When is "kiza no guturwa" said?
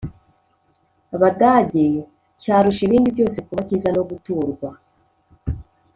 3.67-4.69